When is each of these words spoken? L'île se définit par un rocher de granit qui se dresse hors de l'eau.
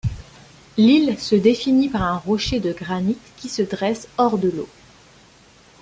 L'île 0.77 1.19
se 1.19 1.35
définit 1.35 1.87
par 1.87 2.01
un 2.01 2.17
rocher 2.17 2.59
de 2.59 2.73
granit 2.73 3.19
qui 3.37 3.49
se 3.49 3.61
dresse 3.61 4.07
hors 4.17 4.39
de 4.39 4.49
l'eau. 4.49 4.67